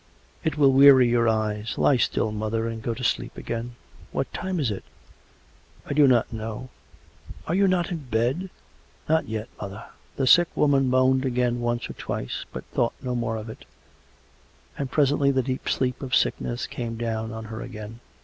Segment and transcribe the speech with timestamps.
[0.43, 1.77] "It will weary your eyes.
[1.77, 3.75] Lie still, mother, and go to sleep again.""
[4.15, 4.83] Wliat time is it?
[5.85, 6.69] ""I do not know.""
[7.47, 8.49] Are you not in bed?""
[9.07, 9.85] Not yet, mother."
[10.15, 13.63] The sick woman moaned again once or twice, tut thought no more of it.
[14.75, 17.99] And presently the deep sleep of sickness came down on her again.